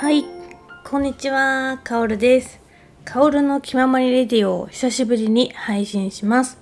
[0.00, 0.24] はい、
[0.82, 2.58] こんにちは、かおるです。
[3.04, 6.56] かおるの気ままにレディオを久しぶりに配信します。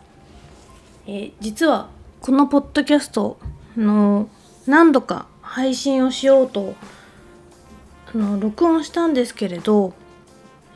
[1.06, 1.88] えー実は
[2.20, 3.38] このポッドキャスト
[3.76, 4.28] の
[4.66, 6.74] 何度か配信をしようと
[8.12, 9.94] あの録音したんですけれど、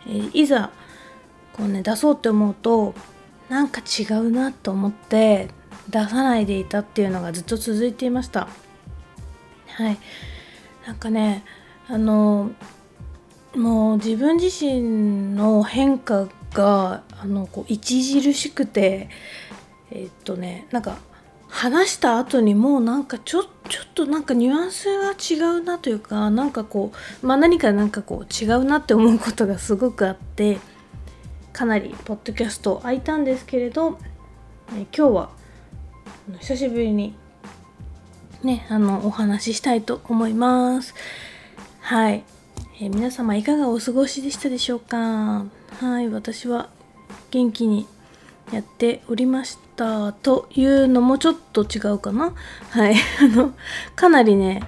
[0.07, 0.71] えーいざ
[1.55, 2.95] こうね出そうって思うと
[3.49, 5.49] なんか違うなと思って
[5.91, 8.47] 出さないでいたっていうのがずっと続いていました。
[9.67, 9.99] はい、
[10.86, 11.43] なんかね
[11.93, 12.51] あの
[13.55, 19.11] もう自分自身の変化があのこう著しくて
[19.91, 20.97] えっとねなんか
[21.49, 26.93] 話した後にもうなんかちょちょっとなんかニュアンスが違うなというかなんかこ
[27.23, 30.61] うまあ何かなんかこう違うなって思うことがすごくあって
[31.53, 33.98] かなりポッドキャスト空いたんですけれど
[34.70, 35.31] え今日は
[36.41, 37.14] 久しぶりに
[38.42, 40.94] ねあのお話ししたいと思います。
[41.83, 42.25] はい、
[42.80, 45.44] えー皆様いかがお過ごしでしたでしょうか？
[45.80, 46.69] はい私は
[47.30, 47.86] 元気に
[48.52, 50.12] やっておりました。
[50.12, 52.34] というのもちょっと違うかな？
[52.70, 53.53] はい あの
[53.97, 54.62] かなりね、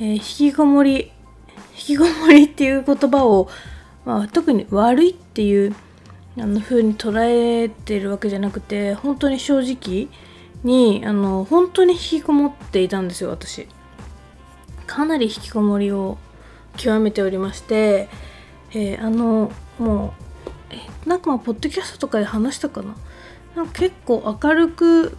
[0.00, 1.12] えー引きこもり
[1.76, 3.48] 引きこもりっていう言葉を、
[4.06, 5.74] まあ、特に悪いっていう
[6.38, 10.08] あの風に捉えてるわけじゃなくて本当に正直
[10.64, 13.68] にあの本当に引きこもっていたんですよ私。
[14.86, 16.18] かなり引きこもりを
[16.76, 18.08] 極めておりまして、
[18.72, 20.24] えーあのもう
[20.70, 22.94] えなんかまあポッドキャストとかで話したかな？
[23.56, 25.16] なんか結構明るく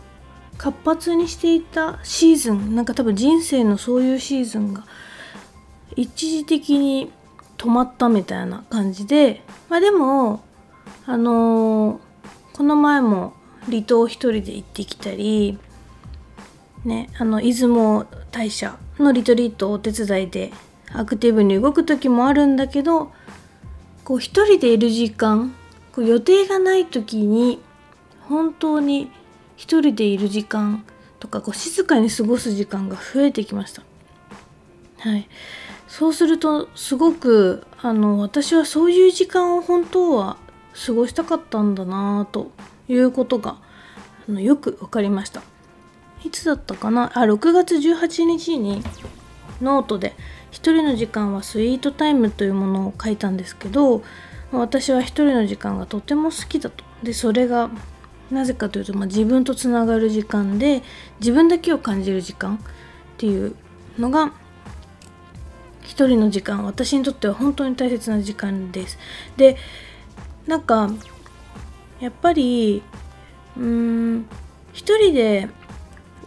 [0.57, 4.85] 活発にしていたシーズンなんか多分人生のそういうシーズンが
[5.95, 7.11] 一時的に
[7.57, 10.43] 止まったみたいな感じでまあでも
[11.05, 11.99] あのー
[12.53, 13.33] この前も
[13.65, 15.57] 離島一人で行ってきたり
[16.85, 20.53] ねあの出雲大社のリトリートをお手伝いで
[20.99, 23.11] アクティブに動く時もあるんだけど
[24.03, 25.55] こう一人でいる時間
[25.93, 27.61] こう予定がない時に
[28.27, 29.11] 本当に
[29.55, 30.83] 一人でいる時間
[31.19, 33.83] とかこう静かに過ごす時間が増えてきました。
[34.99, 35.27] はい、
[35.87, 40.37] そうするとすごくあの私はそういう時間を本当は
[40.85, 42.51] 過ごしたかったんだなと
[42.87, 43.57] いうことが
[44.27, 45.41] あのよく分かりました。
[46.23, 47.11] いつだったかな？
[47.13, 48.83] あ6月18日に
[49.61, 50.15] ノートで
[50.55, 54.03] 「一人の時間はスイートタイム」というものを書いたんですけど
[54.53, 56.85] 私は一人の時間がとても好きだと。
[57.03, 57.69] でそれが
[58.31, 60.81] なぜかというと、まあ、自分とつながる時間で
[61.19, 62.59] 自分だけを感じる時間っ
[63.17, 63.53] ていう
[63.99, 64.31] のが
[65.83, 68.97] 一人の時間私にとっては本当に大切な時間です。
[69.35, 69.57] で
[70.47, 70.89] なんか
[71.99, 72.81] やっぱり
[73.57, 74.25] うーん
[74.71, 75.49] 一人で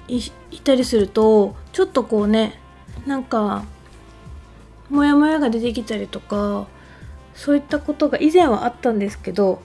[0.07, 0.19] い
[0.51, 2.61] いたりするとちょっとこうね
[3.07, 3.65] なんか
[4.91, 6.67] モヤモヤが出てきたりとか
[7.35, 9.61] そういったことが以前はあったんですけど、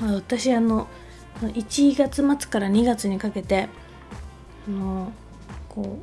[0.00, 0.88] まあ、私あの
[1.42, 3.68] 1月末から2月にかけて
[4.68, 5.12] あの
[5.68, 6.00] こ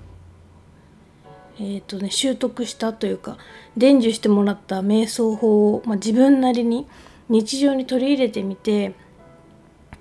[1.59, 3.37] うえっ、とね習得したというか
[3.75, 6.87] 伝授してもらった瞑想法を、まあ、自分なりに
[7.29, 8.93] 日常に取り入れてみて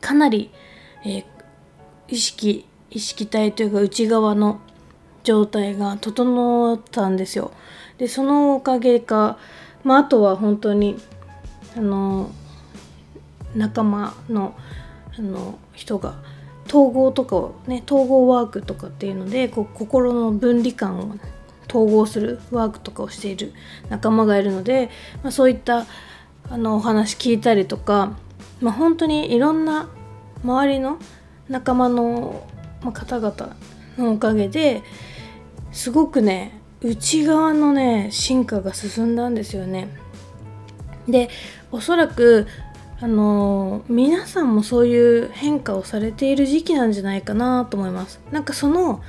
[0.01, 0.51] かなり、
[1.05, 1.37] えー
[2.09, 4.61] 意識意識体というか内側の
[5.25, 7.51] 状態が整ったんですよ。
[7.99, 9.39] でそのおかげか、
[9.85, 10.97] まあ、あとは本当に
[11.77, 12.31] あの
[13.55, 14.55] 仲間の
[15.19, 16.17] あの人が
[16.67, 21.17] 統合とかをね統合ワークとかっていうのでこう心の分離感を
[21.69, 23.53] 統合するワークとかをしている
[23.89, 24.91] 仲間がいるので、
[25.23, 25.87] まあ、そういった
[26.49, 28.17] あのお話聞いたりとか、
[28.61, 29.89] まあ、本当にいろんな
[30.45, 30.99] 周りの
[31.49, 32.47] 仲間の
[32.83, 33.57] まあ方々
[33.97, 34.83] のおかげで
[35.73, 39.89] すごくね内側のね進化が進んだんですよね。
[41.09, 41.29] で
[41.71, 42.47] おそらく
[43.01, 48.21] あの皆さんもそういう変化をされている時期なんじゃないかなと思います。
[48.31, 49.03] なんかその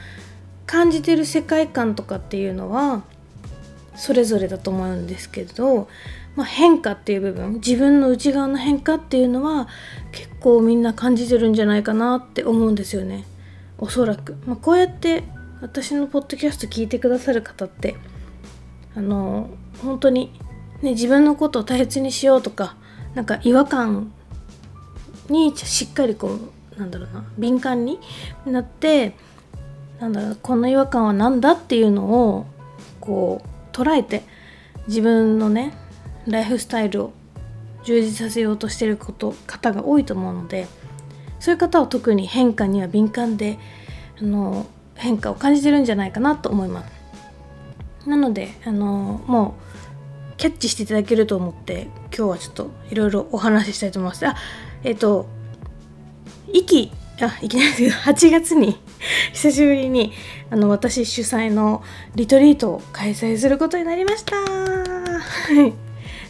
[0.66, 3.04] 感じてる世界観とかっていうのは
[3.96, 5.88] それぞれだと思うんですけど、
[6.36, 9.68] まあ、変化っていう部分自分の内側の変化っていうのは
[10.12, 13.26] 結構みんな感じてるんじゃないかなって思うんですよね
[13.78, 15.24] おそらく、まあ、こうやって
[15.62, 17.96] 私のポッドキャスト聞いてくださる方って
[18.96, 19.50] あの
[19.82, 20.32] 本当に、
[20.82, 22.76] ね、自分のことを大切にしようとか
[23.16, 24.12] なんか違和感
[25.30, 26.40] にしっかりこ
[26.76, 28.00] うなんだろうな敏感に
[28.46, 29.16] なって
[30.00, 32.46] なんだろうこの違和感は何だっていうのを
[33.02, 34.24] こう捉えて
[34.88, 35.74] 自分のね
[36.28, 37.14] ライフスタイルを
[37.84, 40.68] 充実させようとしてること方が多いと思うので
[41.40, 43.58] そういう方は特に変化には敏感で
[44.20, 44.66] あの
[44.98, 48.10] 変化を感じてるんじゃないかなと思います。
[48.10, 49.56] なのであのも
[50.34, 54.26] うキャッチしていただけると思って今日はちょっといろいろお話ししたいと思います。
[54.28, 54.36] あ
[54.84, 55.28] えっ、ー、と
[56.52, 58.80] 息あいきなりですけど 8月に
[59.34, 60.14] 久しぶりに
[60.50, 61.84] あの私主催の
[62.16, 64.36] リトリートを開催することになりました。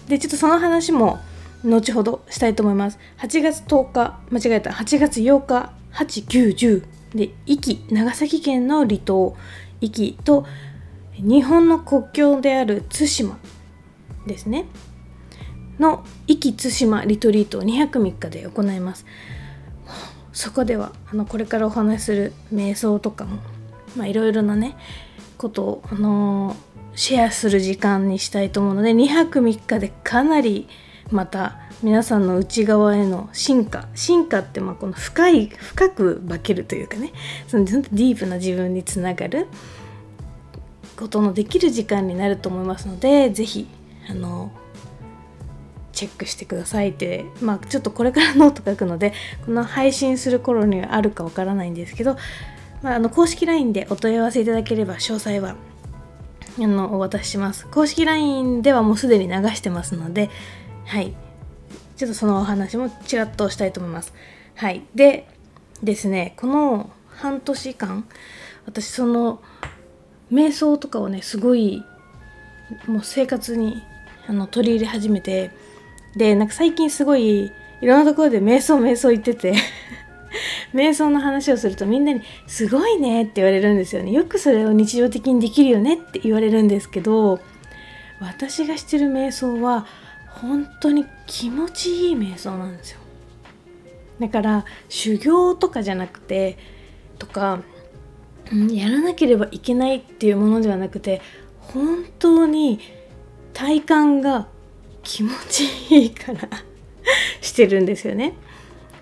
[0.08, 1.20] でちょっとその話も
[1.64, 3.00] 後ほどしたいと思います。
[3.18, 4.72] 8月10日間違えた。
[4.72, 9.36] 8月8日8910で壱岐長崎県の離島。
[9.82, 10.46] 壱岐と
[11.18, 13.38] 日本の国境である対馬
[14.26, 14.66] ですね。
[15.80, 19.06] の壱岐対馬リトリートを2泊3日で行います。
[20.32, 24.78] そこではあのこれからお話しする瞑想とかもいろいろなね
[25.38, 26.56] ことを、あのー、
[26.96, 30.68] シェアする時間にしたいと思うので2泊3日でかなり
[31.10, 33.88] また皆さんの内側への進化。
[33.94, 37.14] 進化ってまあこの深い深く化けるというかね。
[37.48, 39.48] そのディープな自分につながる。
[40.98, 43.68] ことのできる時間になると思いますので是非
[44.10, 44.52] あの
[45.92, 47.26] チェックしてくださいって。
[47.42, 49.14] まあちょっとこれからノート書くので
[49.46, 52.18] この配信する頃にはあるかわからないんですけど、
[52.82, 55.56] まあ、あの公式 LINE でお問い合わせいただければ詳細は
[56.60, 57.68] あのお渡しします。
[57.68, 60.30] 公式 LINE ではもうすでに流してますので
[60.86, 61.27] はい。
[61.98, 64.14] ちょっとそのお話もちらっとしたいと思います。
[64.56, 64.84] はい。
[64.96, 65.28] で
[65.84, 68.08] ですねこの半年間
[68.66, 69.42] 私その
[70.32, 71.84] 瞑想とかをねすごい
[72.88, 73.82] もう生活に
[74.28, 75.52] あの取り入れ始めて
[76.16, 77.52] でなんか最近すごい
[77.82, 79.54] いろんなところで瞑想瞑想言ってて
[80.74, 84.12] 瞑想の話をするとみんなに「すごいね」って言われるんですよね。
[84.12, 87.40] よくそれを日常的にできるよねって言われるんですけど
[88.20, 89.86] 私がしてる瞑想は
[90.42, 93.00] 本当に気持ちいい瞑想なんですよ。
[94.20, 96.58] だから修行とかじゃなくて
[97.20, 97.62] とか、
[98.52, 101.22] うん、やらなければいけないっていうものではなくて
[101.60, 102.80] 本当に
[103.54, 104.48] 体感が
[105.04, 106.50] 気持ちいいから
[107.42, 108.34] してるんですよね。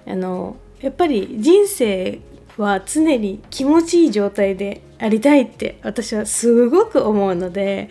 [0.05, 2.19] あのやっぱり人生
[2.57, 7.89] は常に気持ちいい状態でありたいって私はすごく思うので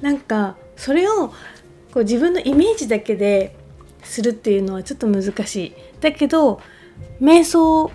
[0.00, 1.32] なんかそれを
[1.96, 3.56] こう自分のイメージだけで
[4.02, 5.74] するっていうのはちょっと難しい。
[6.02, 6.60] だけど
[7.22, 7.90] 瞑想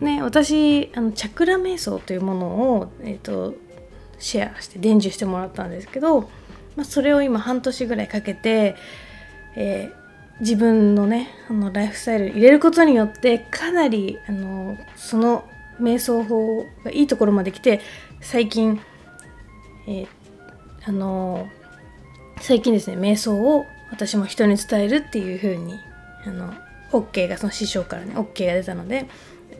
[0.00, 3.54] ね私あのチャクラ瞑想というものを、えーと、
[4.18, 6.28] シェアして伝授してもらったんですけど、
[6.76, 8.76] まあ、それを今半年ぐらいかけて、
[9.56, 15.48] えー、自分のねあのライフスタイル入れることによってかなりあのその
[15.80, 17.80] 瞑想法がいいところまで来て
[18.20, 18.78] 最近、
[19.86, 20.08] えー、
[20.84, 21.48] あの
[22.40, 25.80] 最近ですね瞑想を私も人に伝えるっていう風に
[26.26, 26.52] あの
[26.92, 29.08] OK がその師匠からね OK が出たので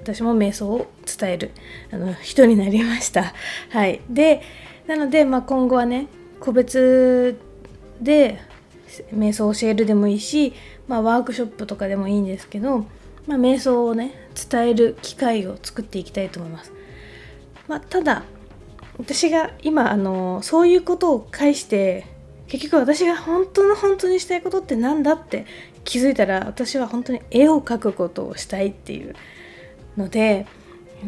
[0.03, 1.51] 私も瞑想を伝える
[1.93, 3.35] あの人になりました。
[3.71, 4.01] はい。
[4.09, 4.43] で
[4.87, 6.07] なので、まあ、今後はね
[6.41, 7.39] 個別
[8.01, 8.41] で
[9.15, 10.55] 瞑想を教えるでもいいし、
[10.87, 12.87] まあ、ワークショップとかでもいいんですけど、
[13.27, 14.15] まあ、瞑想をね
[14.51, 16.73] 伝える機会を作っていきたいと思います、
[17.67, 18.23] まあ、ただ
[18.99, 22.07] 私が今あのそういうことを介して
[22.49, 25.47] 結局私が本当の本当にしたいことって何だって
[25.85, 29.15] 気づいたら私は本当に絵を描くことをしたいっていう
[29.97, 30.47] ので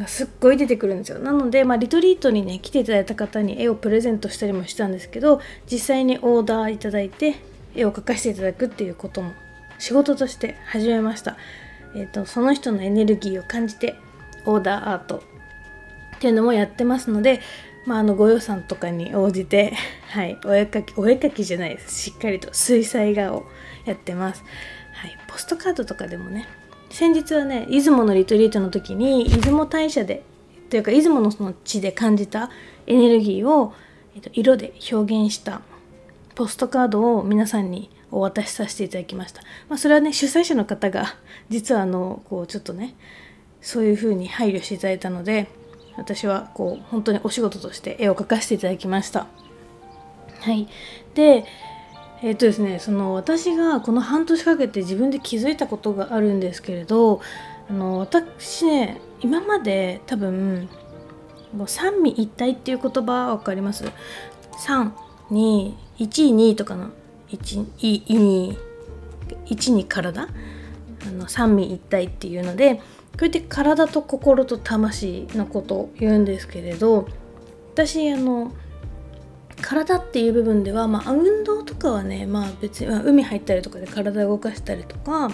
[0.07, 1.19] すっごい出てくるんですよ。
[1.19, 7.37] なので、まあ、リトリートにね来ていただいた方に絵をプレゼントしたりもしたんですけど実際にオーダーいただいて
[7.75, 9.33] 絵を描かせていただくっていうことも
[9.79, 11.37] 仕事として始めました、
[11.97, 13.97] えーと、その人のエネルギーを感じて
[14.45, 15.23] オーダーアート
[16.17, 17.41] っていうのもやってますので
[17.87, 19.75] まあ、あのご予算とかに応じて、
[20.11, 22.03] はい、お絵かきお絵かきじゃないです。
[22.03, 23.47] しっかりと水彩画を
[23.85, 24.45] やってます、
[24.93, 26.47] はい、ポストカードとかでもね
[26.91, 30.23] 先日はね出雲のリトリートの時に出雲大社で
[30.69, 32.51] というか出雲のその地で感じた
[32.87, 33.73] エネルギーを、
[34.15, 35.63] えっと、色で表現した
[36.35, 41.17] ポストカードを皆さんにお渡しさせていただきました、まあ、それはね主催者の方が
[41.49, 42.95] 実はあのこうちょっとね
[43.61, 45.49] そういう風に配慮していただいたので
[45.97, 49.27] 私はこう本当にお仕事として絵を描かせていただきました。
[50.41, 50.69] はい、
[51.15, 51.45] で
[52.23, 57.21] えっ、とですねその私がこの半年かけて自分で気づいたことがあるんですけれど
[57.69, 60.69] あの私ね今まで多分
[61.55, 63.85] もう三位一体っていう言葉分かります
[64.53, 64.91] ？3
[65.31, 66.91] 2 1 2とかの
[67.31, 68.59] 1い2
[69.47, 70.29] 1に体？
[71.07, 72.81] あの三位一体っていうので
[73.13, 77.07] こうやって体と心と魂のことを言うんですけれど
[77.75, 78.53] 私あの
[79.61, 85.31] 体っていう部分では、まあ、運動とかはね、まあ、別に、まあ、海入ったりとかで体を動かしたりとか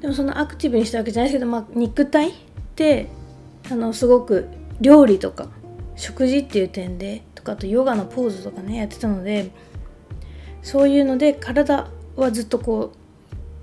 [0.00, 2.32] でもそのアクティブにしたわけじゃないですけど、まあ、肉体っ
[2.74, 3.08] て
[3.70, 4.48] あのすごく
[4.80, 5.48] 料理とか
[5.94, 9.50] 食事っていう点でとかあとヨガのポーズとかねやってたので
[10.62, 12.92] そういうので体はずっとこ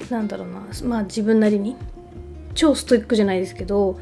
[0.10, 1.76] うなんだろうなまあ自分なりに
[2.56, 4.00] 超ストイックじゃないですけど、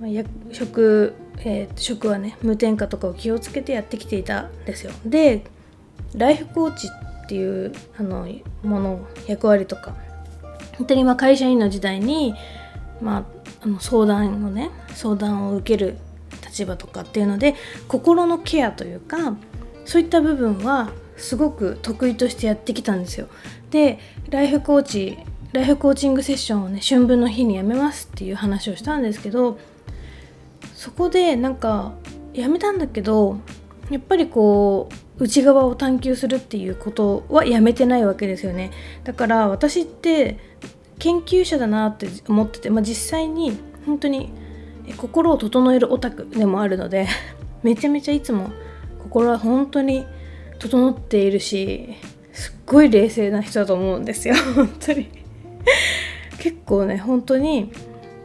[0.00, 0.10] まあ、
[0.52, 5.44] 食、えー、食はね無添加とかを気をつけてやってきていたんですよで
[6.14, 6.88] ライフコーチ
[7.24, 8.26] っていうあの
[8.62, 9.94] もの役割とか
[10.76, 12.34] 本当にま会社員の時代に、
[13.00, 13.24] まあ、
[13.62, 15.98] あの相談をね相談を受ける
[16.44, 17.54] 立場とかっていうので
[17.86, 19.36] 心のケアというか
[19.84, 23.28] そういった部分はすごく得意としてやってきたんですよ。
[23.70, 23.98] で
[24.30, 25.18] ライフコーチ
[25.52, 29.58] ライフコーチングセッションをね春分の日にやめますっていう話をしたんですけど
[30.74, 31.92] そこでなんか
[32.32, 33.38] やめたんだけど
[33.90, 34.88] やっぱりこ
[35.18, 38.70] う内側を探求するっていうことはやめてないわけですよね。
[39.04, 40.38] だから私って
[40.98, 44.32] 研究者だなって思ってて、まあ、実際に本当に
[44.96, 47.08] 心を整えるオタクでもあるので
[47.62, 48.50] めちゃめちゃいつも
[49.02, 50.06] 心は本当に
[50.58, 51.96] 整っているし
[52.32, 55.19] すっごい冷静な人だと思うんですよ本当に。
[56.38, 57.72] 結構ね本当に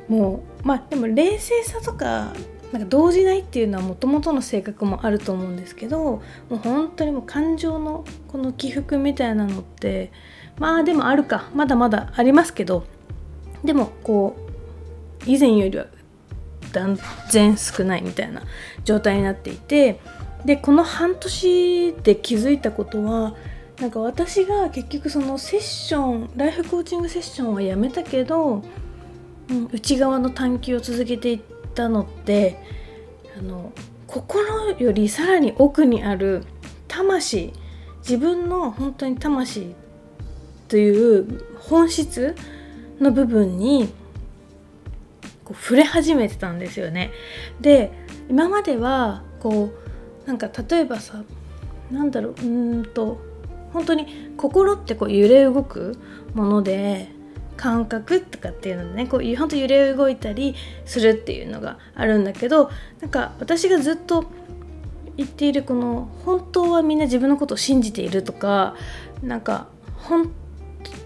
[0.07, 2.33] もうまあでも冷静さとか
[2.71, 10.11] なんか動じないっていうのはもともとの性格もあると思うんですけどもう本当にもう感情のこの起伏みたいなのって
[10.57, 12.85] まあでもあるかまだまだありますけど
[13.63, 14.35] でもこ
[15.25, 15.85] う以前よりは
[16.71, 16.99] 断
[17.31, 18.43] 然少ないみたいな
[18.83, 19.99] 状態になっていて
[20.43, 23.35] でこの半年で気づいたことは
[23.79, 28.63] なんか私が結局そのセッションライフコーチングセッションはやめたけど、
[29.49, 31.41] うん、内側の探求を続けていっ
[31.73, 32.57] たのって
[33.37, 33.73] あの
[34.07, 36.45] 心よりさらに奥にある
[36.87, 37.51] 魂
[37.99, 39.75] 自分の本当に魂
[40.69, 42.35] という本質
[42.99, 43.89] の部分に
[45.43, 47.11] こう触れ始めてたんですよね。
[47.59, 47.91] で
[48.29, 49.71] 今まではこ
[50.25, 51.23] うなんか例えばさ
[51.91, 53.19] なんだろううんと
[53.75, 55.99] 本当に心ってこう揺れ動く
[56.33, 57.09] もので
[57.57, 60.55] 感覚とかっていうのでねこう本当揺れ動いたり
[60.85, 64.31] するっていうのがあるんだけどなんか私がずっと
[65.17, 68.75] 言っているこの本当はみんな自分のことを信じているとか
[69.21, 69.67] なんか
[69.97, 70.31] 本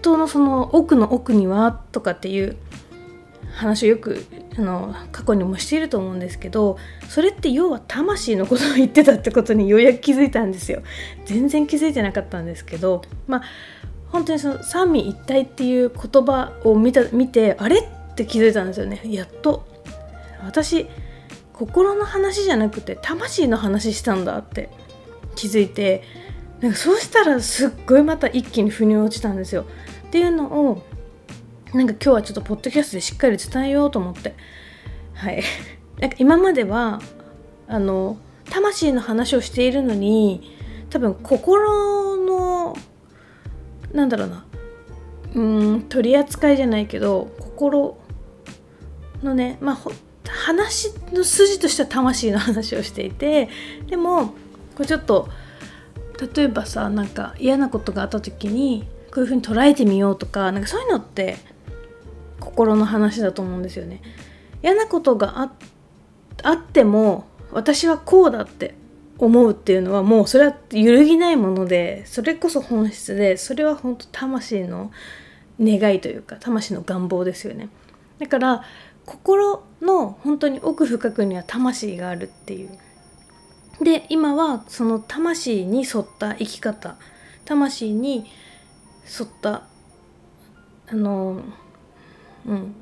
[0.00, 2.56] 当のその奥の奥にはとかっていう
[3.52, 4.24] 話をよく
[4.56, 6.78] あの過去にもしていると思うんですけど
[7.08, 10.82] それって要は魂のことを言ってたってことにようやく気づいたんですよ。
[11.24, 13.42] 全然気づいてなかったんですけどまあ
[14.08, 19.00] 本当にその三位一体っていう言葉を見た見てあれって気づいたんですよね。
[19.04, 19.68] やっと。
[20.44, 20.86] 私
[21.52, 24.70] 心の話じゃなくて魂の話したんだって
[25.36, 26.02] 気づいて
[26.60, 29.66] なんかそうしたらすっごいまた一気に腑に落ちたんですよ。
[30.08, 30.82] っていうのを
[31.74, 34.34] なんか今日はちょっとポッドキャストでしっかり伝えようと思って。
[35.14, 35.42] はい。
[36.00, 37.00] なんか今までは
[37.68, 38.16] あの
[38.48, 40.56] 魂の話をしているのに
[40.88, 42.76] 多分心の
[43.92, 44.44] なんだろうな。
[45.34, 47.96] うん取り扱いじゃないけど心
[49.22, 49.78] のねまあ
[50.28, 53.48] 話の筋としては魂の話をしていて
[53.88, 54.26] でも
[54.74, 55.28] こうちょっと
[56.34, 61.36] 例えばさなんか嫌なことがあった時にこういう風に捉えてみようとかなんかそういうのって
[62.50, 64.02] 心の話だと思うんですよね。
[64.62, 65.52] 嫌なことがあ
[66.42, 68.74] あっても私はこうだって
[69.18, 74.90] 思うっていうのはもうそれは揺るぎないものでそれこそ本質でそれは本当魂の
[75.60, 77.68] 願いというか魂の願望ですよね。
[78.18, 78.64] だから
[79.06, 82.70] 心の本当に奥深くには魂があるっていう。
[83.82, 86.96] で今はその魂に沿った生き方
[87.46, 88.26] 魂に
[89.18, 89.64] 沿った
[90.86, 91.42] あの
[92.46, 92.74] うん。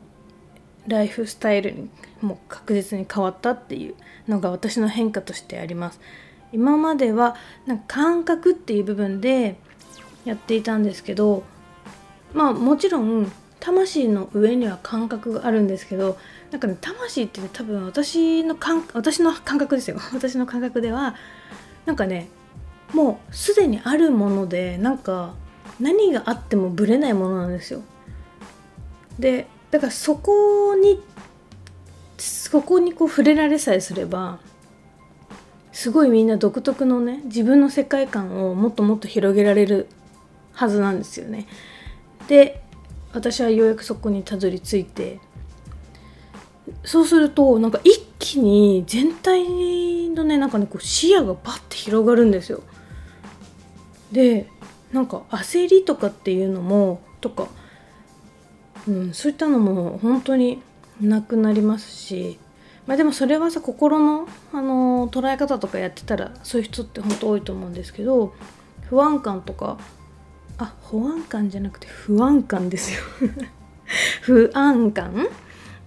[0.86, 1.90] ライフスタイルに
[2.22, 3.94] も確実に変わったっていう
[4.26, 6.00] のが私の変化としてあります。
[6.52, 7.36] 今までは
[7.66, 9.56] なんか感覚っていう部分で
[10.24, 11.42] やっていたんですけど
[12.32, 16.16] まあもちろん魂の上には感覚があるんですけど
[16.50, 19.98] なんかね魂って、ね、多分私の感私の感覚ですよ。
[20.14, 21.14] 私の感覚では
[21.84, 22.28] なんかね
[22.94, 25.34] もうすでにあるものでなんか
[25.78, 27.82] 何があってもぶれないものなんですよ。
[29.18, 31.02] でだからそこに
[32.16, 34.38] そこにこう触れられさえすれば
[35.72, 39.88] すごいみんな独特のね自分の世界観をもっともっと広げられる
[40.52, 41.46] はずなんですよね。
[42.26, 42.62] で
[43.12, 45.20] 私はようやくそこにたどり着いて
[46.84, 52.62] そうするとなんか一気に全体のねなんかねこう視野がバッて広がるんですよ。
[54.12, 54.48] で
[54.92, 57.48] なんか焦りとかっていうのもとか
[58.88, 60.62] うん、そういったのも本当に
[61.00, 62.38] なくなりますし、
[62.86, 68.34] まあ、でもそれはさ心の、あの捉え方とかやってたらそういう人って本当多いと思うんですけど
[68.88, 69.78] 不安感とか
[70.56, 73.00] あ保安感じゃなくて不安感ですよ。
[74.22, 75.28] 不安感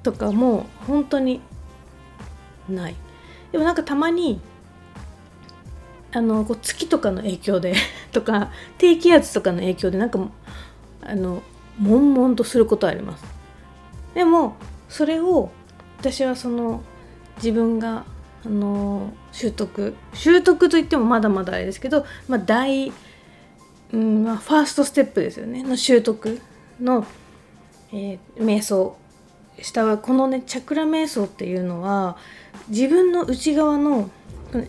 [0.03, 1.41] とかも本当に
[2.69, 2.95] ない。
[3.51, 4.39] でもなんかたまに
[6.13, 7.73] あのこう月とかの影響で
[8.11, 10.19] とか低気圧とかの影響でなんか
[11.01, 11.41] あの
[11.79, 13.23] 悶々とすることあります。
[14.13, 14.55] でも
[14.89, 15.51] それを
[15.99, 16.83] 私はその
[17.37, 18.05] 自分が
[18.45, 22.91] あの習得習得といってもまだまだあれですけど、まあ、大、
[23.93, 25.63] うんまあ、ファーストステップですよね。
[25.63, 26.39] の習得
[26.79, 27.05] の、
[27.91, 28.97] えー、瞑想。
[29.59, 32.17] したこのねチャクラ瞑想っていうのは
[32.69, 34.09] 自分の内側の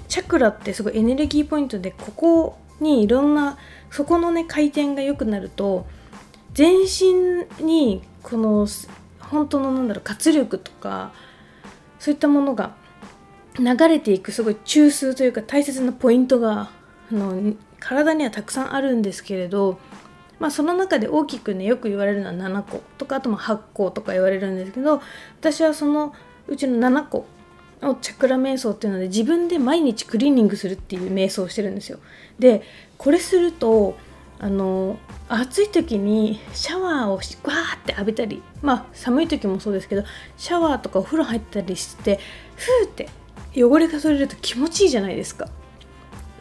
[0.08, 3.58] チャクラってすごいエネルギーポイントでここにいろんな
[3.90, 5.86] そこのね回転が良くなると
[6.54, 8.66] 全身にこの
[9.20, 11.12] 本当のなんだろう活力とか
[11.98, 12.74] そういったものが
[13.58, 16.70] 流れていくすごい中枢というか大切なポイントが
[17.10, 19.78] あの体にはたくさんあるんですけれど、
[20.38, 25.02] まあ、その中で大きくねよく言われるのは7個とかあとも8個とか言われるんですけど
[25.40, 26.14] 私はその
[26.48, 27.26] うちの7個
[27.82, 31.98] をチャクラ瞑想っていうので自分で毎日クリーニングするっていう瞑想をしてるんですよ。
[32.38, 32.62] で
[32.96, 33.96] これすると
[34.42, 40.02] あの暑い時にシャワーをわーって浴びたりまあ寒い時もそうですけど
[40.36, 42.18] シャワーとかお風呂入ったりして
[42.56, 43.08] ふーって
[43.54, 45.48] 汚れが取れると気持ちいいじゃないですか。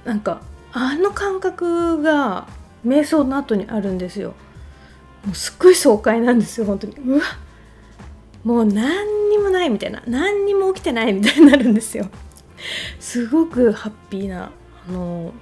[0.03, 0.41] なんか
[0.73, 2.47] あの感覚が
[2.85, 4.33] 瞑想の後にあるんですよ。
[5.25, 6.95] もうすっごい爽快なんですよ本当に。
[6.95, 7.21] うわ
[8.43, 12.09] もう何にもないみたいな何にも起きてないみたいになるんですよ。
[12.99, 14.51] すごくハッピーな
[14.89, 15.33] あの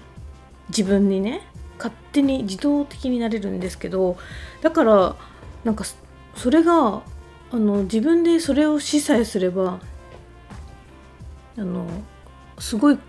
[0.70, 1.48] 自分にね
[1.80, 4.18] 勝手に自動的になれるんですけど
[4.62, 5.16] だから
[5.64, 5.86] なんか
[6.36, 7.02] それが
[7.52, 9.80] あの自分でそれをしさえすれば
[11.58, 11.88] あの
[12.60, 13.00] すごい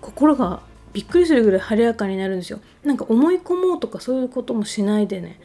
[0.00, 0.60] 心が
[0.92, 2.60] びっくりするぐらい晴れやかになるんですよ。
[2.84, 5.40] なんか思い込もうとかそういうこともしないでね。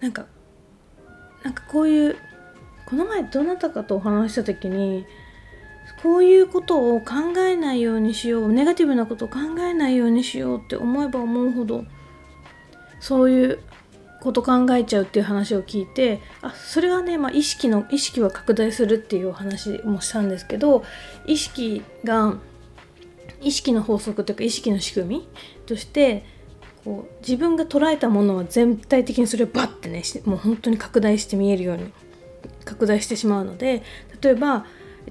[0.00, 0.26] なんか
[1.42, 2.16] なんかこういう
[2.86, 5.06] この前どなたかとお話した時に
[6.04, 11.86] こういうことを考えないようにしようネガティブなことを考えないようにしようって思えば思うほど
[13.00, 13.58] そういう
[14.20, 20.84] こと考えちゃうっていう話を聞いてあそれはね、まあ、意識の意識は拡大するっていうお話もしたんですけど
[21.24, 22.36] 意識が
[23.40, 25.28] 意識の法則というか意識の仕組み
[25.64, 26.26] として
[26.84, 31.90] こう自分が捉えたものは全体的にそれをバッてねもう本当に拡大して見えるように
[32.66, 33.82] 拡大してしまうので
[34.20, 34.66] 例えば、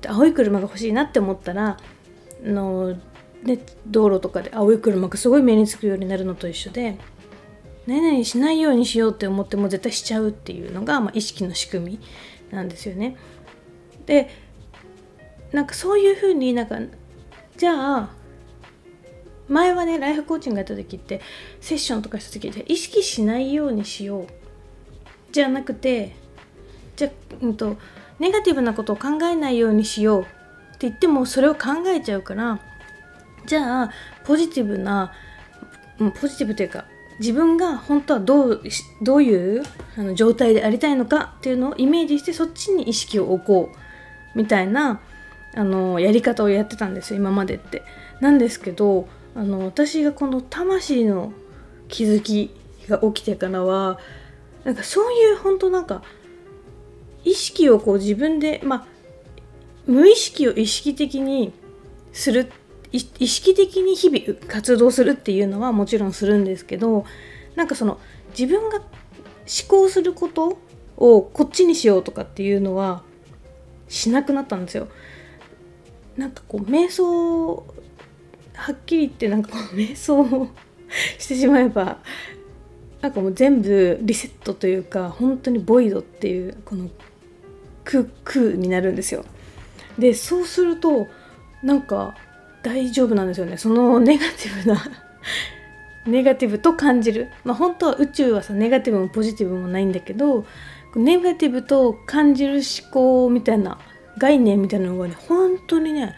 [0.10, 1.78] 青い車が欲しいなって思ったら
[2.44, 2.98] の、
[3.44, 6.98] ね、道路とかで青い車がすごい目につくようになるのと一緒で
[7.88, 12.00] 何々しないようにしようって思っても絶対しちゃうっていうのが、まあ、意識の仕組み
[12.52, 13.18] なんですよね。
[14.06, 14.30] で
[15.52, 16.80] なんかそういうふうになんか
[17.58, 18.10] じゃあ
[19.48, 21.22] 前はねライフコーチングやった時って
[21.62, 24.28] セッションとかした時って意識しないようにしよう
[25.32, 26.16] じゃなくて
[26.96, 27.12] じゃ
[27.42, 27.78] うんと
[28.20, 32.60] ネガティブなことを考えないようにしようって言ってもそれを考えちゃうから
[33.46, 33.92] じゃあ
[34.24, 35.14] ポジティブな
[35.98, 36.86] ポジティブというか
[37.20, 38.64] 自分が本当はどう
[39.02, 39.64] どういう
[40.16, 45.02] 状態でありたいのかっていうのをイメージしてそっちに意識を置こうみたいな
[45.56, 47.84] あのやり方をやってたんですよ今までって。
[48.20, 51.34] なんですけどあの私がこの魂の
[51.88, 52.52] 気づき
[52.88, 54.00] が起きてからは
[54.64, 56.04] なんかそういう本当なんか
[57.24, 58.86] 意識をこう自分でまあ
[59.86, 61.54] 無意識を意識的に
[62.12, 62.52] する
[62.92, 67.06] 意識的に日々活動するっていうのはもちろんするんですけど
[67.56, 68.00] なんかその
[68.38, 68.86] 自分が思
[69.68, 70.60] 考すること
[70.98, 73.04] をこっちにしようとかっていうのは
[73.88, 74.88] しなくなったんですよ。
[76.18, 80.48] なんかこう瞑想はっきり言ってなんかこう瞑想を
[81.18, 81.98] してしまえば
[83.02, 86.90] なんかもう全部リセットというか本当にボイドっていうこの
[87.84, 89.26] 空空になるんですよ。
[89.98, 91.08] でそうすると
[91.62, 92.16] なんか
[92.64, 94.84] 大丈夫なんですよねその ネガティブな
[96.06, 100.46] ネガティブと感じるまあ本当は宇宙はさネガティブもポジティブもないんだけど
[100.96, 103.78] ネガティブと感じる思考みたいな
[104.18, 106.16] 概念みたいなのがね本当にね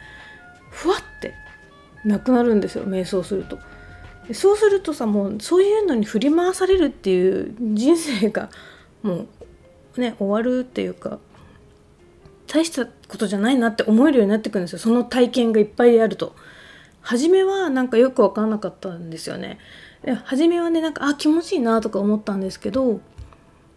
[0.72, 1.34] ふわって
[2.04, 3.60] なくなるんですよ瞑想すると。
[4.34, 8.50] そうするとさもうそういうのに振り回されるっていう人生が
[9.04, 9.28] も
[9.98, 11.20] うね終わるっていうか
[12.48, 16.36] 大したことじゃないなって思えるようになってくるんですよその体験がいっぱいあると。
[17.02, 19.60] 初めはなんかよく分かんなかったんですよね。
[20.24, 23.00] 初めはねなんかあ気持ちいいなとか思ったんですけど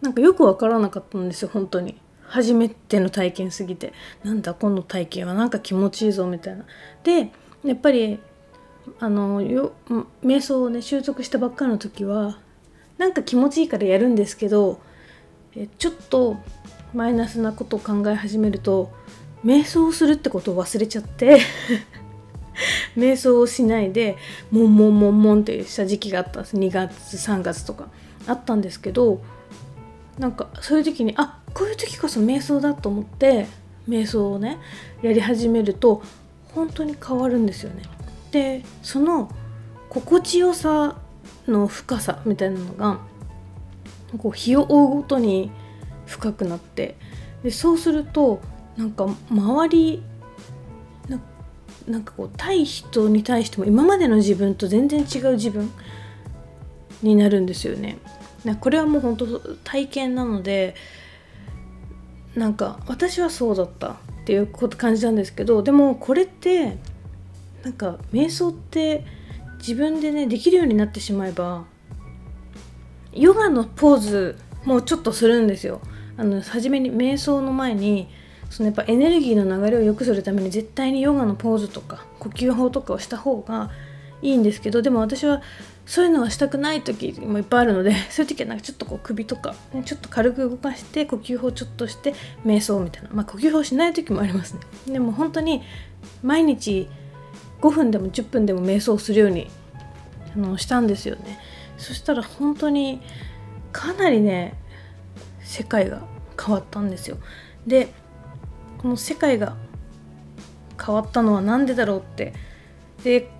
[0.01, 1.99] なんかよく分からなかったんですよ本当に。
[2.23, 6.65] 初めての体験すぎてなんだこの体験はなんか気持ちいいぞみたいな。
[7.03, 7.31] で
[7.63, 8.19] やっぱり
[8.99, 9.73] あのよ
[10.23, 12.39] 瞑想をね習得したばっかりの時は
[12.97, 14.79] なんか気持ちいいからやるんですけど
[15.55, 16.37] えちょっと
[16.93, 18.91] マイナスなことを考え始めると
[19.45, 21.39] 瞑想をするってことを忘れちゃって
[22.97, 24.17] 瞑想をしないで
[24.51, 27.87] もんもんもんもんってした時期があったんです2月3月とか
[28.27, 29.21] あったんですけど
[30.17, 33.47] なんかそういう時にあこういう時こそ瞑想だと思って
[33.87, 34.57] 瞑想をね
[35.01, 36.01] やり始めると
[36.53, 37.83] 本当に変わるんですよね。
[38.31, 39.29] でその
[39.89, 40.97] 心地よさ
[41.47, 42.99] の深さみたいなのが
[44.17, 45.51] こう日を追うごとに
[46.09, 46.97] 深くなって
[47.43, 48.41] でそうすると
[48.75, 50.03] なんか周り
[51.87, 55.71] なんかこう対人に対しても今までの自分と全然違う自分
[57.01, 57.97] になるんですよね。
[58.61, 60.75] これはもう本当体験なので
[62.35, 63.95] なんか私はそうだったっ
[64.25, 66.77] ていう感じなんですけどでもこれって
[67.63, 69.03] なんか瞑想って
[69.57, 71.65] 自分でねできるようになってしまえば
[73.13, 75.81] ヨガのポーズもちょっとするんですよ。
[76.19, 78.09] あの初めに瞑想の前に
[78.49, 83.71] そのやっぱエネルギーの流れを良くするために絶対にヨガのポーズとか呼吸法とかをした方が
[84.21, 85.41] いいんですけどでも私は
[85.85, 92.13] そういうのはしたくない時もいっぱいあるので そういう時はなんかちょっとこう首とか、ね、ちょっと軽く動かして呼吸法ちょっとして
[92.45, 94.59] 瞑想みたいなまあ呼吸法しない時もありますね。
[94.87, 95.61] でも本当に
[96.21, 96.89] 毎日
[97.61, 99.47] 5分でも10分でも瞑想するように
[100.35, 101.39] あのしたんですよね。
[101.77, 103.01] そしたら本当に
[103.71, 104.55] かなりね
[105.49, 106.03] 世界が
[106.39, 107.17] 変わったんですよ。
[107.65, 107.91] で
[108.77, 109.57] この世界が
[110.79, 112.33] 変わったのは何でだろうって。
[113.03, 113.31] で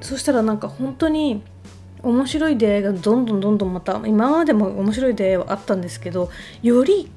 [0.00, 1.44] そしたらなんか本当に
[2.02, 6.28] 面白い出会いがどんどんどんどんまた今までも面白い出会いはあったんですけど
[6.62, 7.08] より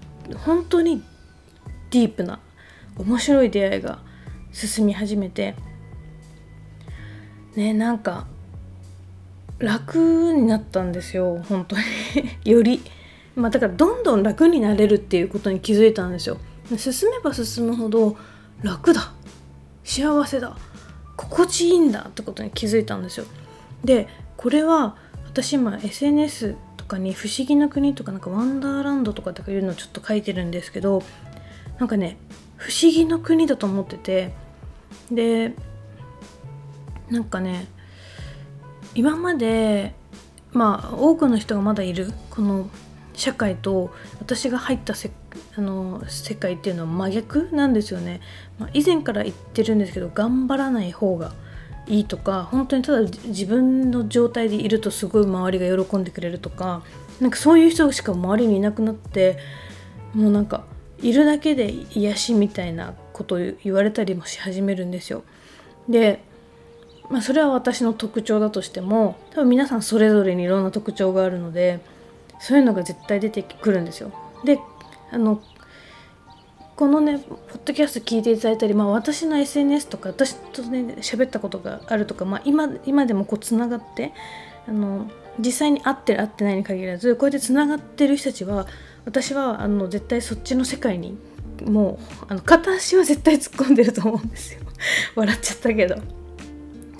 [0.46, 1.04] 本当に
[1.90, 2.40] ディープな
[2.96, 4.00] 面白い出会いが
[4.52, 5.56] 進み始めて
[7.56, 8.28] ねなんか
[9.58, 11.84] 楽になったんですよ本当に。
[12.46, 12.82] より
[13.38, 16.38] まあだからどんどん楽になれるっていうことに気づいたんですよ。
[16.76, 18.18] 進めば進むほど
[18.64, 19.14] 楽だ。
[19.84, 20.58] 幸せだ。
[21.16, 23.26] 心地いいんだってことに気づいたんですよ。
[23.86, 31.04] でこれは私今 SNS とかに「不思議な国」とかなんか「ワンダーランド」とかとかいうのをちょっと書いてるんですけど
[31.78, 32.18] なんかね
[32.56, 34.34] 不思議の国だと思ってて
[35.12, 35.54] で
[37.10, 37.68] なんかね
[38.96, 39.94] 今まで
[40.54, 42.68] まあ多くの人がまだいるこの
[43.18, 45.10] 社会と私が入ったせ
[45.58, 48.22] あの世界っていうのは真逆なんですよね、
[48.60, 51.34] まあ、以前から言ってるんですけど頑張らない方が
[51.88, 56.84] いいとか本当にただ自分の状態でいるとすごい周りが喜んでくれるとか
[57.20, 59.40] なんかそういう人しか周りにいなくなって
[60.14, 60.64] もうなんか
[61.02, 65.24] いるだけで癒しみたいなことを言われたりもし始めるんですよ。
[65.90, 66.22] で
[67.10, 71.80] まあそれは私の特徴だとしても多分皆さんそれぞれにいろんな特徴があるので
[72.40, 74.12] そういうのが絶対出てくるんですよ。
[74.44, 74.60] で
[75.12, 75.42] あの
[76.76, 84.14] このねポッドキャスト聞いていただいたり、まあ、私の SNS とか私とね喋ったことがあるとか、まあ今、今でもこうつながって
[84.68, 88.68] あの実際に会ってる会ってないに限らずこうやってつながってる人たちは
[89.06, 91.18] 私はあの絶対そっちの世界に
[91.66, 94.62] もうあの片足は絶対突っ込んでると思うんですよ
[95.16, 95.96] 笑っちゃったけど。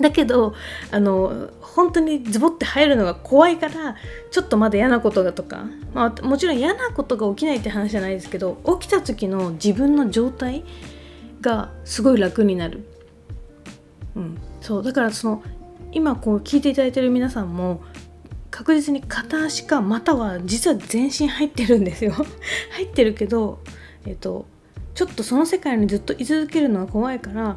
[0.00, 0.54] だけど
[0.90, 3.94] あの本当にズボって入るのが怖いから
[4.32, 10.64] ちょっとまだ嫌なことがとか、まあ、もちろん嫌なことが起きないって話じゃないですけど起きた時の自分の状態
[11.40, 12.84] がすごい楽になる、
[14.16, 15.42] うん、そうだからその
[15.92, 17.80] 今こう聞いていただいてる皆さんも
[18.50, 22.12] 確実に片足かまたは実は全身入ってるんですよ。
[22.74, 23.60] 入ってるけど
[24.04, 24.46] えっと
[24.96, 27.56] ちょっとその世界にずっと居続けるのが怖いから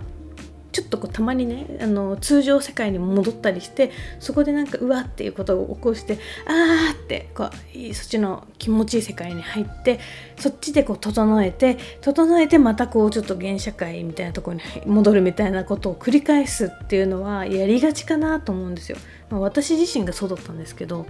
[0.72, 10.00] ちょっとこうたまにねあの通常世界に戻ったりしてそこでなんかうわっていうことを起こしてあーってこうそっちの気持ちいい世界に入って
[10.38, 18.98] そっちでこう整えて整えてまたこうちょっと原社会みたいなところに戻るみたいなことを繰り返すっていうのはやりがちかなと思うんですよ。
[19.30, 21.06] ま、私自身がそうだったんですけど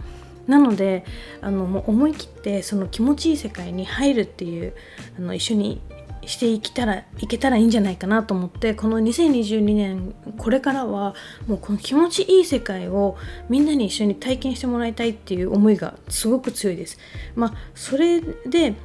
[0.47, 1.05] なので
[1.41, 4.73] あのもう思い切ってその気持ちいい世界に入るっていう
[5.17, 5.81] あの一緒に
[6.25, 11.15] していけたらいけたらいいんじゃないかなと思ってこの2022年これからは
[11.47, 13.17] もうこの気持ちいい世界を
[13.49, 16.97] みんなに一緒に体験してもらいたいっていう思いがすごく強いです。
[17.35, 18.75] まあそれで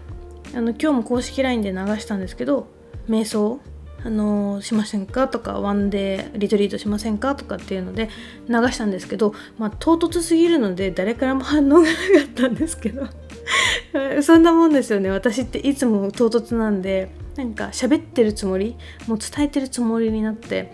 [0.55, 2.69] あの今日も公式 LINE で流したんですけど
[3.09, 3.61] 瞑想
[4.05, 8.09] あのしませんかとかワンデーリトリートしませんかとかっていうので
[8.49, 11.93] 流したんですけど、まあ、唐突すぎるので誰からも反応がなか
[12.25, 13.09] ったんですけど
[14.23, 15.11] そんなもんですよね。
[15.11, 20.73] 私っていつも唐突なんでなんか喋ってるつもりもう伝えてるつもりになって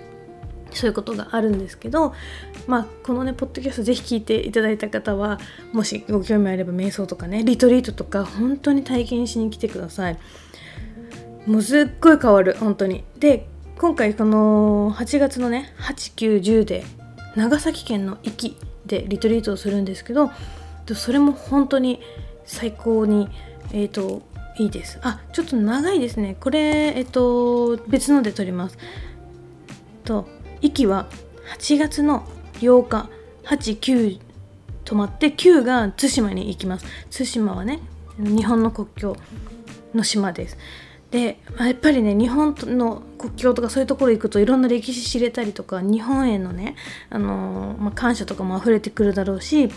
[0.72, 2.14] そういうことがあるんですけど、
[2.66, 5.38] まあ、このねポッドキャストぜひ聞いていただいた方は
[5.72, 10.18] もしご興味あれば瞑想とかねリトリートとか本当に体験しに来てください。
[11.46, 13.04] もうすっごい変わる本当に。
[13.18, 13.46] で
[13.78, 16.84] 今回この8月のね8910で
[17.34, 18.56] 長崎県の壱岐
[18.86, 20.30] でリトリートをするんですけど
[20.94, 22.00] それも本当に
[22.44, 23.28] 最高に
[23.72, 24.22] えっ、ー、と
[24.58, 24.98] いいです。
[25.02, 26.36] あちょっと長いですね。
[26.38, 26.60] これ
[26.96, 28.78] えっ、ー、と別ので撮ります。
[30.04, 30.26] と
[30.60, 31.08] 息は
[31.58, 32.26] 8月の
[32.60, 33.08] 8日
[33.44, 34.20] 89
[34.84, 36.86] 泊まって9が対馬に行きます。
[37.10, 37.80] 対馬はね
[38.18, 39.16] 日本の国境
[39.94, 40.58] の島です。
[41.10, 46.74] でやっぱりね日本の国境とかそういうところ行くといろんな歴史知れたりとか日本へのね、
[47.10, 49.68] あのまあ、感謝とかも溢れてくるだろうし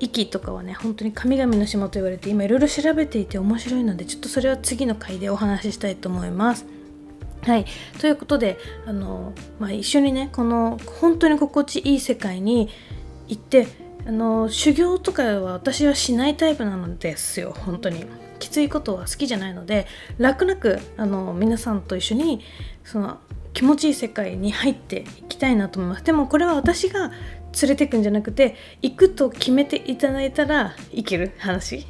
[0.00, 6.66] 息とかはね本当に神々の島と言われて今いろいろ調べていて面白いのでちょっとそれは次の回でお話ししたいと思います。
[7.42, 7.64] はい、
[8.00, 12.68] ということであの、まあ、一緒にねこの本当に心地いい世界に
[13.28, 13.68] 行って
[14.06, 17.54] あの修行とかは私はしないタイプなのですよ。
[17.56, 18.04] 本当に。
[18.38, 22.40] きついことは好きじゃないので楽々あの皆さんと一緒に
[22.84, 23.18] その
[23.52, 26.04] 気持ちいい世界に入っていきたいなと思います。
[26.04, 27.10] でもこれは私が
[27.62, 31.86] 連れてくんじゃなくて行くと決めていただいたら行ける話。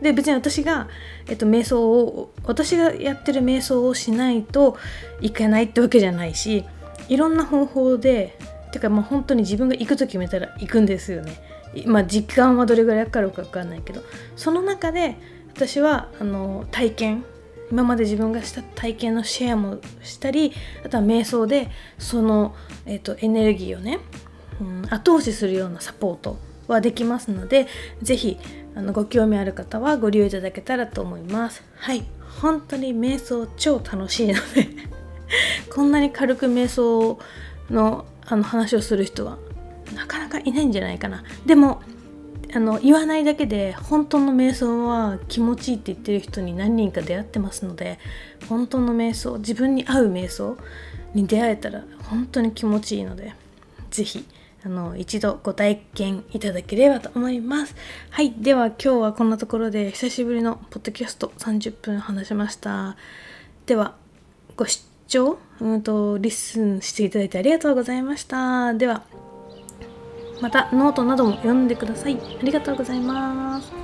[0.00, 0.88] で別に私が、
[1.28, 4.76] えっと、瞑想を私がやってる瞑想をしないと
[5.20, 6.64] いけないってわけじゃないし
[7.08, 8.36] いろんな方法で
[8.72, 11.34] てかもう本当に自分が行くと決めたら行くんですよね。
[11.86, 14.02] まあ時間はどれぐらいかかるか分かんないけど。
[14.34, 15.16] その中で
[15.54, 17.24] 私はあの体験。
[17.70, 20.52] 今まで自分がした体験のシェアもしたり
[20.84, 22.54] あとは瞑想でその、
[22.84, 23.98] えーと、エネルギーをね、
[24.62, 27.66] うん、後押しするようなサポートはできますので
[28.00, 28.38] 是非
[28.74, 31.62] あのご興味ある方はご利用いただけたらと思います。
[31.76, 32.04] はい。
[32.40, 34.68] 本当に瞑想超楽しいので
[35.70, 37.18] こんなに軽く瞑想
[37.70, 39.36] のあの話をする人は
[39.94, 41.24] なかなかいないんじゃないかな。
[41.44, 41.82] でも
[42.54, 47.98] あの言わないだけで本当の瞑想は気持ちいいって言ってる人に何人か出会ってますので
[48.48, 50.58] 本当の瞑想自分に合う瞑想
[51.14, 53.32] に出会えたら本当に気持ちいいので
[53.90, 54.26] 是非
[54.64, 57.74] あの一度ご体験いただければと思います。
[58.10, 62.96] はいでは今日はこんなところで久しぶりのポッドキャスト30分話しました。
[63.66, 63.96] では
[64.56, 68.72] ご視聴うんと listen していただいてありがとうございました。
[68.74, 69.02] では
[70.40, 72.16] またノートなども読んでください。
[72.16, 73.81] ありがとうございます。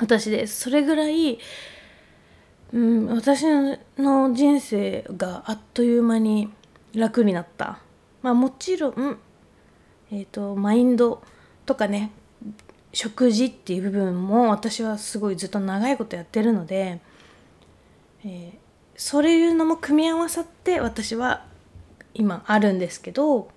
[0.00, 0.60] 私です。
[0.60, 1.38] それぐらい、
[2.72, 3.42] うん、私
[3.98, 6.50] の人生があっという間に
[6.94, 7.80] 楽になった。
[8.22, 9.18] まあもちろん、
[10.10, 11.22] えーと、マインド
[11.66, 12.12] とかね
[12.92, 17.00] 食事っていう部分も私はすごいずっと長いことやってるので、
[18.24, 18.58] えー、
[18.96, 21.44] そういうのも組み合わさって私は
[22.14, 23.50] 今あるんですけど、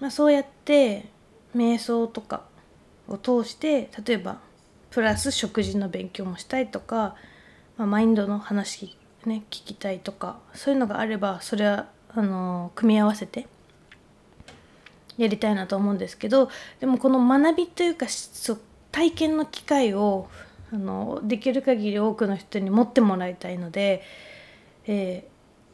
[0.00, 1.06] まあ、そうやって
[1.54, 2.44] 瞑想とか
[3.08, 4.45] を通して例えば
[4.90, 7.16] プラス食事の勉強もしたいとか、
[7.76, 13.46] まあ、マインドの話、ね、聞きたいとかそういうのがあればそれはあの組み合わせて
[15.18, 18.06] やりたいなと思うんですけどでもこの学びというか
[18.92, 20.28] 体験の機会を
[20.72, 24.02] あのできる限り多くの人に持ってもらいたいので、
[24.86, 25.26] え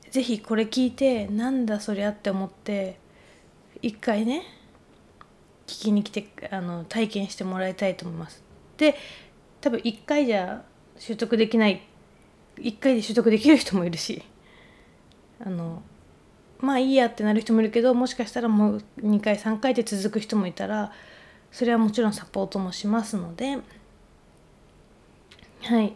[0.04, 2.98] ー、ぜひこれ聞いてなんだそりゃって思って
[3.80, 4.42] 一回ね
[5.66, 8.51] 聞きに来てあの体験してもらいたいと思います。
[8.76, 8.96] で
[9.60, 10.62] 多分1回じゃ
[10.98, 11.82] 習得できない
[12.56, 14.22] 1回で取得できる人もいるし
[15.44, 15.82] あの
[16.60, 20.92] まあいいやってなる人もいるけどもしかしたらもう2回3回で続く人もいたら
[21.50, 23.58] それはもちろんサポートもしますので
[25.62, 25.94] はい。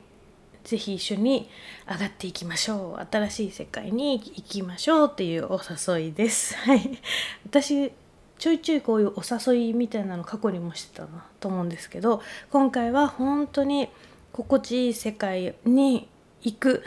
[0.64, 1.48] 是非一緒に
[1.88, 3.06] 上がっていきましょう。
[3.10, 6.56] 新しい世界に行きましょうっていうお誘いです。
[6.56, 6.98] はい。
[7.46, 7.92] 私
[8.38, 13.88] ちょいちょいこういうお誘いみたいなの過去にもしてたなと思うんですけど今回は本当に
[14.32, 16.08] 心地いい世界に
[16.42, 16.84] 行く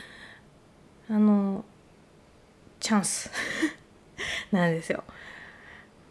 [1.09, 1.65] あの
[2.79, 3.31] チャンス
[4.51, 5.03] なんですよ。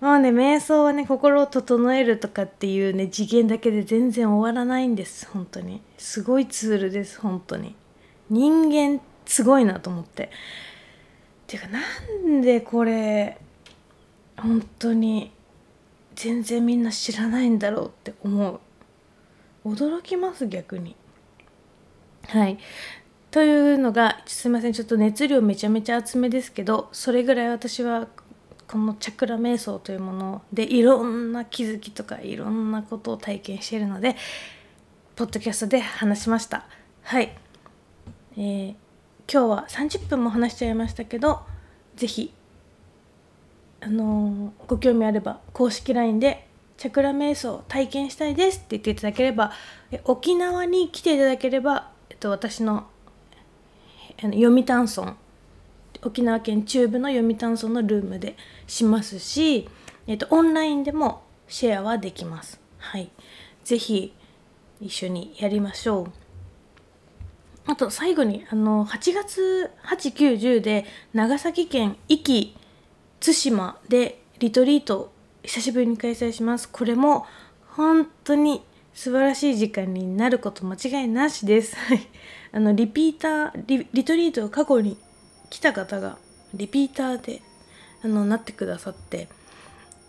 [0.01, 5.29] まあね瞑想はね心を整えるとかっていうね次元だけで全然終わらないんです。
[5.29, 5.83] 本当に。
[5.97, 7.75] すごいツールです本当に。
[8.31, 10.25] 人間すごいなと思って。
[10.25, 10.29] っ
[11.47, 11.81] ていうかな
[12.29, 13.39] んでこれ
[14.41, 15.33] 本当に
[16.15, 18.61] 全然みんな知らないんだろうって思う。
[19.65, 20.97] 驚きます逆に。
[22.27, 22.59] はい。
[23.31, 28.09] というのがすいませんちょっと熱量めちゃめちゃ厚めですけどそれぐらい私は
[28.67, 34.17] このチャクラ瞑想というものでいろんな気づきとかいろんなことを体験しているので
[35.15, 36.67] ポッドキャストで話しました。
[37.03, 37.35] はい、
[38.37, 38.75] えー、
[39.31, 41.41] 今日は30分も話しちゃいましたけど
[41.97, 42.33] 是非
[43.81, 49.53] あのー、ご興味あれば公式 LINE でチャクラ瞑想体験したいですって言っていただければ
[50.05, 52.87] 沖縄に来ていただければ、えっと、私の
[54.21, 55.17] 読谷村
[56.03, 58.37] 沖縄県中部の読谷村のルームで
[58.67, 59.69] しますし、
[60.07, 62.61] えっと、オンラインでもシェアはできます。
[62.79, 63.11] はい。
[63.65, 64.15] ぜひ
[64.81, 66.13] 一緒にやりましょう。
[67.67, 72.57] あと最後にあの8月8、9、10で長崎県壱岐
[73.21, 76.69] 対馬でリトリート久しぶりに開催します。
[76.69, 77.27] これも
[77.69, 78.63] 本当に
[78.95, 81.77] 素晴らしい時間になること間違いなしです。
[82.53, 84.97] あのリピーターリリトリートを過去に
[85.51, 86.19] 来た方が
[86.55, 87.43] リピーターで
[88.03, 89.29] あのなってくださって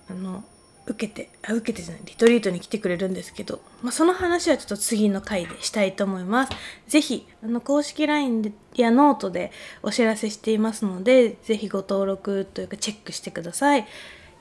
[0.10, 0.44] あの
[0.90, 6.52] 受けてあ受けてじゃないリトリートに来てくれるんですけど、まあ、その話はちょっと次の回でしたいと思います。
[6.88, 9.52] 是非あの公式 LINE やノートで
[9.84, 13.88] お知らせしていますので是非ご登録というかチェックしてください。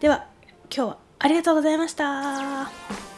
[0.01, 0.27] では
[0.75, 3.18] 今日はありがとうございました。